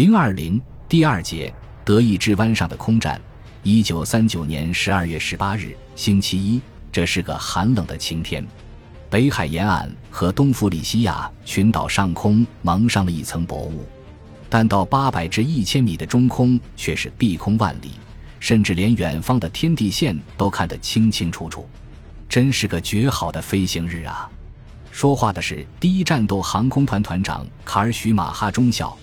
[0.00, 0.58] 零二零
[0.88, 1.52] 第二节
[1.84, 3.20] 德意志湾上的空战。
[3.62, 6.58] 一九三九年十二月十八日，星期一，
[6.90, 8.42] 这是个寒冷的晴天。
[9.10, 13.84] 北海沿岸和东弗里西亚群岛上空蒙上了一层薄雾，
[14.48, 17.90] 但到八百至一千米的中空却是碧空万里，
[18.38, 21.68] 甚至连远方的天地线都看得清清楚楚。
[22.26, 24.30] 真是个绝好的飞行日啊！
[24.90, 28.96] 说话的是第一战斗航空团团长卡尔许马哈中校，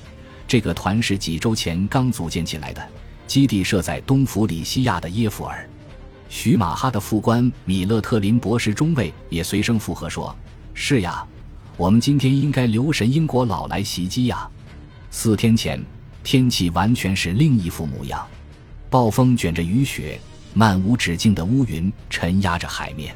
[0.48, 2.88] 这个团是几周前刚组建起来的。
[3.28, 5.70] 基地设在东弗里西亚的耶夫尔，
[6.30, 10.34] 徐马哈的副官米勒特林博士中尉也随声附和说
[10.74, 11.28] ：“是呀，
[11.76, 14.50] 我们今天应该留神英国佬来袭击呀。”
[15.12, 15.84] 四天前，
[16.24, 18.26] 天气完全是另一副模样，
[18.90, 20.18] 暴风卷着雨雪，
[20.54, 23.14] 漫无止境的乌云沉压着海面，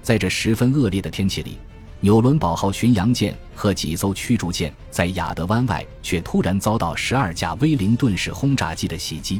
[0.00, 1.58] 在这十分恶劣的天气里。
[2.02, 9.38] 纽伦堡号巡洋舰和几艘驱逐舰在亚德湾外，却突然遭到十二架威灵顿式轰炸机的袭击。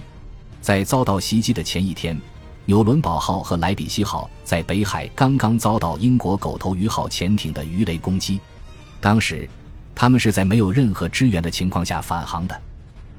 [0.61, 2.21] 在遭到袭击的前一天，
[2.67, 8.39] 纽伦堡号和莱比锡号在北海刚刚遭到英国狗头鱼号潜艇的鱼雷攻击。
[9.01, 9.49] 当时，
[9.95, 12.61] 他们是在没有任何支援的情况下返航的。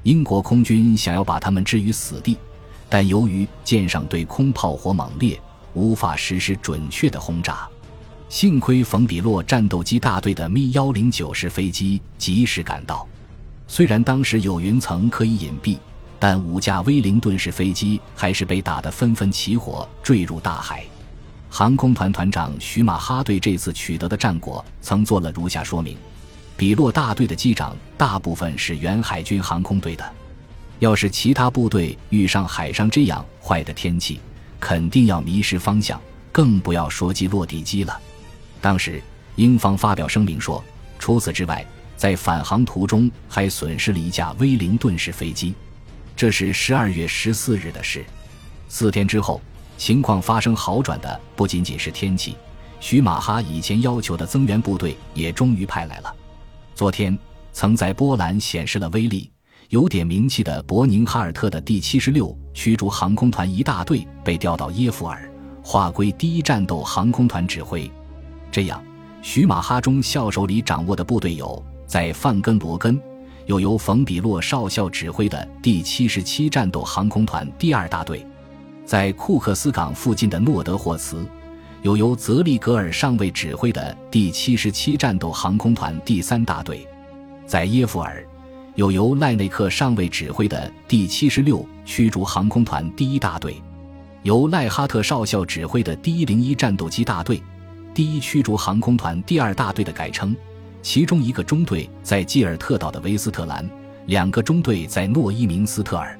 [0.04, 2.38] 英国空军想要把他们置于死地，
[2.88, 5.40] 但由于舰上对空炮火猛烈，
[5.74, 7.68] 无法实施准确的轰炸。
[8.32, 13.06] 幸亏冯比洛战斗机大队的 Mi 幺零九式飞机及时赶到，
[13.68, 15.76] 虽然当时有云层可以隐蔽，
[16.18, 20.82] 但五架威灵顿式飞机还是被打得纷纷起火，坠入大海。
[21.50, 25.94] 航空团团长徐马哈对这次取得的战果曾做了如下说明：
[26.56, 30.10] 比洛大队的机长大部分是原海军航空队的，
[30.78, 34.18] 要是其他部队遇上海上这样坏的天气，
[34.58, 36.00] 肯定要迷失方向，
[36.32, 38.00] 更不要说击落地机了。
[38.62, 39.02] 当时，
[39.34, 40.62] 英方发表声明说，
[40.96, 45.52] 除此之外，在返航途中还损失了一架威灵顿式飞机。
[46.14, 48.04] 这是十二月十四日的事。
[48.68, 49.40] 四天之后，
[49.76, 52.36] 情况发生好转的不仅仅是天气，
[52.78, 56.14] 徐马哈以前要求的增援部队也终于派来了。
[56.72, 57.18] 昨天，
[57.52, 59.28] 曾在波兰显示了威力、
[59.70, 65.28] 有点名气的伯宁哈尔特的第七十六驱逐航空团一大队被调到耶夫尔，
[65.64, 67.90] 划归第一战斗航空团指挥。
[68.52, 68.84] 这样，
[69.22, 73.00] 徐马哈中校手里掌握的部队有：在范根罗根，
[73.46, 78.18] 又由冯比洛少校指挥的第七十七战斗航空团第二大队；
[78.84, 81.24] 在库克斯港附近的诺德霍茨，
[81.80, 86.86] 又由泽利格尔上尉指挥的第七十七战斗航空团第三大队；
[87.46, 88.22] 在耶夫尔，
[88.74, 93.56] 又由赖内克上尉指挥的第七十六驱逐航空团第一大队，
[94.24, 97.42] 由赖哈特少校指挥的第一零一战斗机大队。
[97.94, 100.34] 第一驱逐航空团第二大队的改称，
[100.80, 103.68] 其中一个中队在基尔特岛的维斯特兰，
[104.06, 106.18] 两个中队在诺伊明斯特尔，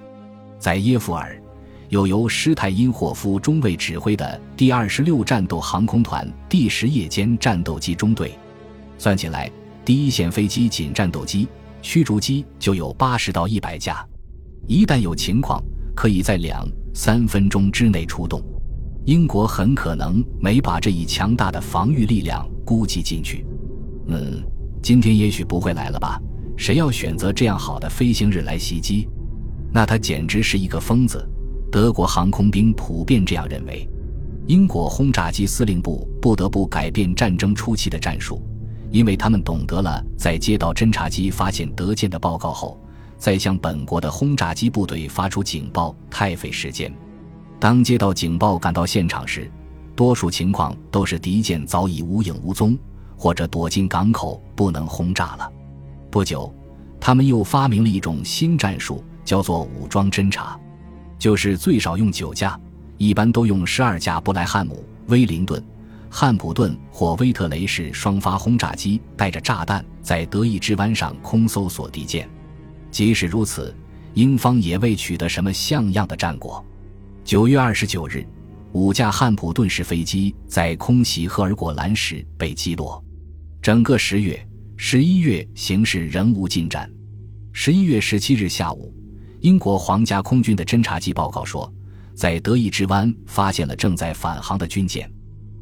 [0.58, 1.40] 在耶夫尔，
[1.88, 8.38] 又由施泰因霍夫中尉指挥的第二十六战斗航空团第十夜间战斗机中队。
[8.98, 9.50] 算起来，
[9.82, 11.48] 第一线飞机仅战斗机、
[11.80, 14.06] 驱逐机就有八十到一百架，
[14.68, 15.58] 一旦有情况，
[15.96, 18.42] 可以在两三分钟之内出动。
[19.04, 23.44] 英国很可能没把这一强大的防御力量估计进去。
[24.06, 24.40] 嗯，
[24.80, 26.20] 今天也许不会来了吧？
[26.56, 29.08] 谁要选择这样好的飞行日来袭击？
[29.72, 31.28] 那他简直是一个疯子。
[31.70, 33.88] 德国航空兵普遍这样认为。
[34.46, 38.42] 英国轰炸机司令部不得不改变战争初期的战术，
[38.90, 42.80] 因为他们懂得了在接到侦察机发现德舰的报告后，
[43.16, 46.92] 再向本国的轰炸机部队发出警报太费时间。
[47.62, 49.48] 当接到警报赶到现场时，
[49.94, 52.76] 多数情况都是敌舰早已无影无踪，
[53.16, 55.48] 或者躲进港口不能轰炸了。
[56.10, 56.52] 不久，
[56.98, 60.58] 他们又发明了一种新战术，叫做武装侦察，
[61.20, 62.58] 就是最少用九架，
[62.98, 65.64] 一般都用十二架布莱汉姆、威灵顿、
[66.10, 72.28] 汉普顿或威特雷式双发轰炸机，带着炸弹在德意志湾上空搜索敌舰。
[72.90, 73.72] 即使如此，
[74.14, 76.60] 英方也未取得什么像样的战果。
[77.24, 78.26] 九月二十九日，
[78.72, 83.02] 五架汉普顿式飞机在空袭赫尔果兰时被击落。
[83.62, 84.44] 整个十月、
[84.76, 86.90] 十一月形势仍无进展。
[87.52, 88.92] 十一月十七日下午，
[89.40, 91.72] 英国皇家空军的侦察机报告说，
[92.12, 95.08] 在德意志湾发现了正在返航的军舰。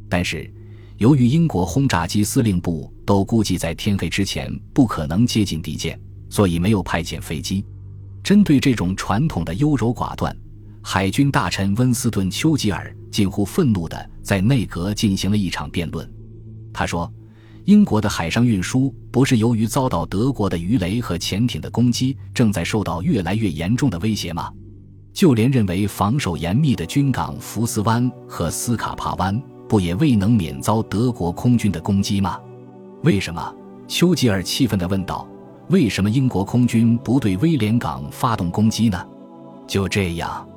[0.09, 0.51] 但是，
[0.97, 7.65] 由于英国轰炸机司令部都估计在天黑之前不可能接近敌舰，所以没有派遣飞机。
[8.25, 10.35] 针对这种传统的优柔寡断。
[10.82, 16.09] 海军大臣温斯顿·丘吉尔近乎愤怒地在内阁进行了一场辩论。
[16.73, 17.12] 他说
[17.67, 24.50] ：“英国的海上运输不是由于遭到德国的鱼雷和潜艇的攻击，正在受到越来越严重的威胁吗？
[25.12, 32.38] 就连认为防守严密的军港福斯湾和斯卡帕湾，不也未能免遭德国空军的攻击吗？
[33.03, 33.55] 为什么？
[33.87, 35.29] 丘吉尔气愤地问道
[35.69, 39.05] ：“为什么英国空军不对威廉港发动攻击呢？”
[39.67, 40.49] 就这样，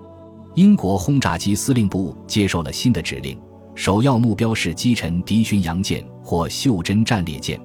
[0.56, 3.36] 英国轰炸机司令部接受了新的指令，
[3.74, 7.60] 首要目标是击沉敌巡洋舰或袖珍战列舰，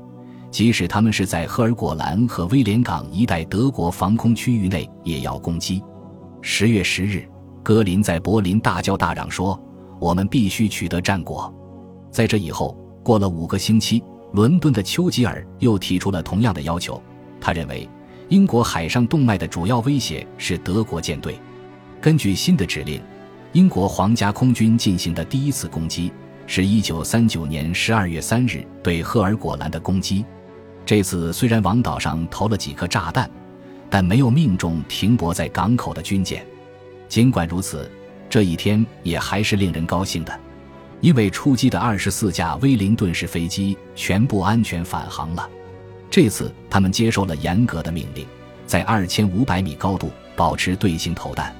[0.50, 5.82] 即使他们是在赫尔果兰和威廉港一带德国防空区域内，也要攻击。
[6.40, 7.28] 十月十日，
[7.62, 9.60] 格林在柏林大叫大嚷说
[10.00, 11.52] ：“我们必须取得战果。”
[12.10, 14.02] 在这以后，过了五个星期。
[14.32, 17.02] 伦敦的丘吉尔又提出了同样的要求。
[17.40, 17.88] 他认为，
[18.28, 21.38] 英国海上动脉的主要威胁是德国舰队。
[22.00, 23.00] 根据新的指令，
[23.52, 26.12] 英国皇家空军进行的第一次攻击
[26.46, 30.24] 是一九三九年十二月三日对赫尔果兰的攻击。
[30.86, 33.28] 这次虽然往岛上投了几颗炸弹，
[33.90, 36.46] 但没有命中停泊在港口的军舰。
[37.08, 37.90] 尽管如此，
[38.30, 40.40] 这一天也还是令人高兴的。
[41.00, 45.48] 因为出击的二十四架威灵顿式飞机全部安全返航了，
[46.08, 48.24] 这次他们接受了严格的命令，
[48.66, 51.54] 在二千五百米高度保持队形投弹。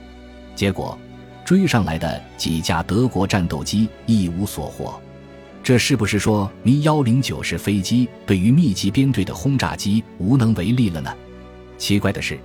[0.59, 0.99] 结果，
[1.45, 5.01] 追上来的几架德国战斗机一无所获。
[5.63, 11.15] 这是不是说咪幺零九式飞机对于密集编队的轰炸机无能为力了呢？
[11.79, 12.37] 奇怪的是。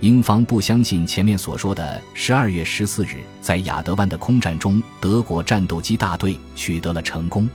[0.00, 7.48] 英方不相信前面所说的十二月十四日在亚德湾的空战中，德国战斗机大队取得了成功。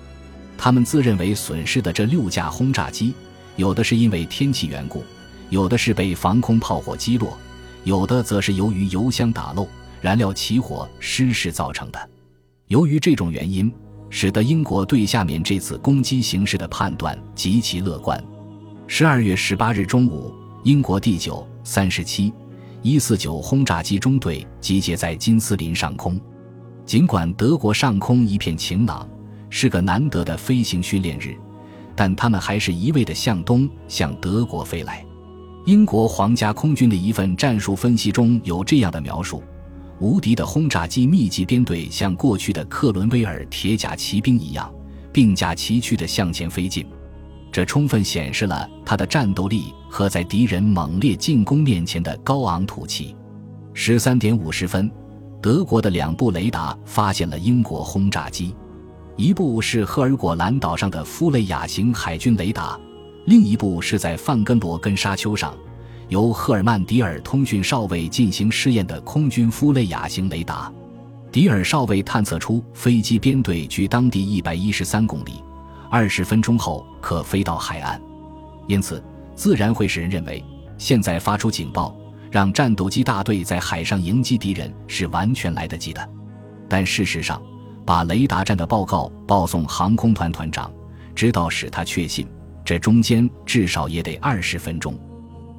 [0.58, 3.14] 他们自认为损失的这六架轰炸机，
[3.58, 5.04] 有的是因为天气缘故，
[5.50, 7.36] 有的是被防空炮火击落，
[7.84, 9.68] 有的则是由于油箱打漏、
[10.06, 12.10] 燃料起火失事造成的。
[12.68, 13.74] 由于这种原因，
[14.08, 18.24] 使得英国对下面这次攻击形势的判断极其乐观。
[18.86, 20.32] 十二月十八日中午，
[20.64, 21.44] 英国第九。
[21.64, 22.32] 三十七，
[22.84, 26.22] 一四九轰炸机中队集结在金斯林上空。
[26.86, 29.10] 尽管德国上空一片晴朗，
[29.50, 31.36] 是个难得的飞行训练日，
[31.96, 35.04] 但他们还是一味地向东向德国飞来。
[35.66, 39.42] 英国皇家空军的一份战术分析中有这样的描述：
[40.00, 44.70] 无敌的轰炸机密集编队像过去的克伦威尔铁甲骑兵一样，
[45.14, 46.86] 并驾齐驱地向前飞进。
[47.52, 53.16] 这充分显示了他的战斗力和在敌人猛烈进攻面前的高昂土气。
[53.74, 54.92] 十三点五十分，
[55.42, 58.54] 德国的两部雷达发现了英国轰炸机，
[59.16, 62.78] 一部是赫尔果兰岛上的夫雷亚型海军雷达，
[63.28, 65.56] 另一部是在范根罗根沙丘上
[66.10, 70.72] 由赫尔曼迪尔通讯少尉进行试验的空军夫雷亚型雷达。
[71.32, 75.44] 迪尔少尉探测出飞机编队距当地一百一十三公里。
[75.90, 78.02] 二十分钟后可飞到海岸，
[78.68, 79.02] 因此
[79.36, 80.44] 自然会使人认为，
[80.78, 81.96] 现在发出警报，
[82.32, 86.10] 让战斗机大队在海上迎击敌人是完全来得及的。
[86.68, 87.42] 但事实上，
[87.86, 90.72] 把雷达站的报告报送航空团团长，
[91.14, 92.28] 直到使他确信，
[92.66, 94.98] 这中间至少也得二十分钟。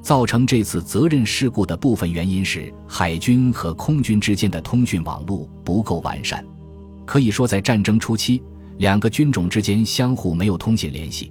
[0.07, 6.41] 造成这次责任事故的部分原因是海军和空军之间的通讯网络不够完善，
[7.05, 8.41] 可以说在战争初期。
[8.77, 11.29] 两个军种之间相互没有通信联系，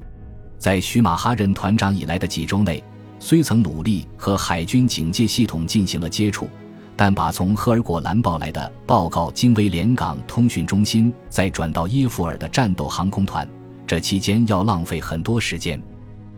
[0.59, 2.85] 在徐马哈任团长以来的几周内，
[3.19, 6.47] 虽曾努力和海军警戒系统进行了接触，
[6.95, 13.49] 但把从赫尔果兰报来的报告经威廉港通讯中心再转到耶夫尔的战斗航空团，
[13.87, 15.83] 这期间要浪费很多时间。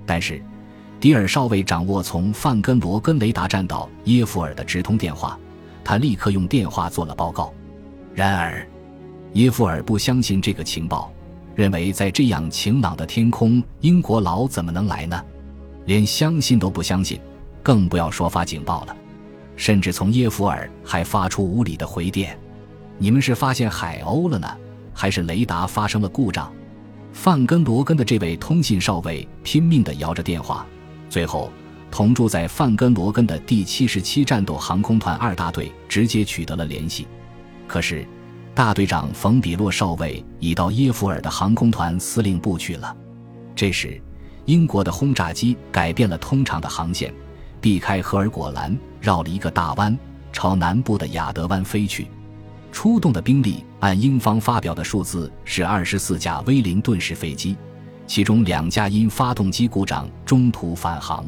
[0.06, 0.40] 但是，
[1.00, 5.38] 迪尔少尉掌握从范根罗根雷达站到耶夫尔的直通电话，
[5.84, 7.54] 他立刻用电话做了报告。
[8.14, 8.66] 然而，
[9.34, 11.12] 耶夫尔不相信这个情报，
[11.54, 15.22] 认为在这样晴朗的天空，英国佬怎么能来呢？
[15.84, 17.20] 连相信都不相信，
[17.62, 18.96] 更不要说发警报了。
[19.54, 22.36] 甚至从耶夫尔还发出无理的回电
[22.98, 24.48] ：“你们是发现海鸥了呢，
[24.92, 26.52] 还是雷达发生了故障？”
[27.12, 30.66] 范根罗根的这位通信少尉拼命地摇着电话，
[31.08, 31.50] 最后
[31.90, 37.06] 同住在范根罗根的第七十七战斗航空团二大队直接取得了联系。
[37.66, 38.06] 可是。
[38.54, 42.92] 大队长冯比洛少尉已到耶夫尔的航空团司令部去了。
[43.54, 44.02] 这时，
[44.46, 47.14] 英国的轰炸机改变了通常的航线，
[47.60, 49.96] 避开赫尔果兰，绕了一个大弯，
[50.32, 52.08] 朝南部的亚德湾飞去。
[52.72, 57.56] 出动的兵力按英方发表的数字是二十四架威灵顿式飞机，
[58.08, 61.24] 其中两架因发动机故障中途返航，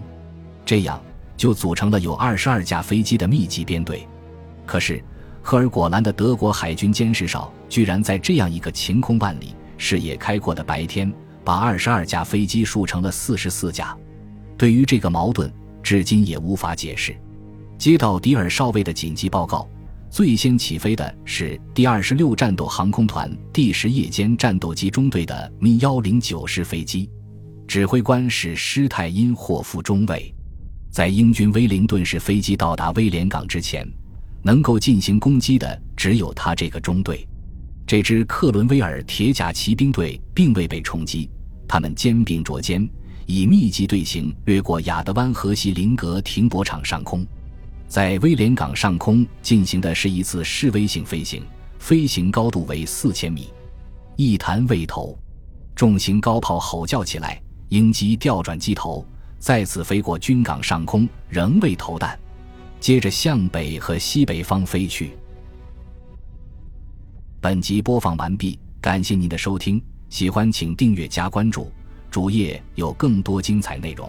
[0.64, 1.00] 这样
[1.36, 4.04] 就组成了有二十二架飞机的密集编队。
[4.66, 5.00] 可是。
[5.42, 11.10] 赫尔果兰的德国海军监视哨居然在这样一个晴空万里、视野开阔的白天，
[11.42, 13.96] 把二十二架飞机竖成了四十四架。
[14.58, 15.50] 对于这个矛盾，
[15.82, 17.16] 至今也无法解释。
[17.78, 19.66] 接到迪尔少尉的紧急报告，
[20.10, 27.08] 最先起飞的是第二十六战斗航空团第十夜间战斗机中队的咪幺零九式飞机，
[27.68, 30.34] 指挥官是施泰因霍夫中尉。
[30.90, 33.88] 在英军威灵顿式飞机到达威廉港之前，
[34.42, 37.24] 能够进行攻击的只有他这个中队。
[37.86, 41.30] 这支克伦威尔铁甲骑兵队并未被冲击，
[41.68, 42.86] 他们肩并着肩，
[43.26, 47.24] 以密集队形掠过亚德湾河西林格停泊场上空。
[47.90, 51.42] 在威廉港上空进行的是一次示威性飞行，
[51.80, 53.48] 飞行高度为四千米。
[54.14, 55.18] 一弹未投，
[55.74, 59.04] 重型高炮吼叫起来，鹰机调转机头，
[59.40, 62.16] 再次飞过军港上空，仍未投弹，
[62.78, 65.10] 接着向北和西北方飞去。
[67.40, 71.72] 本集播放完毕，感谢您的收听，喜欢请订阅加关注，
[72.08, 74.08] 主页有更多精彩内容。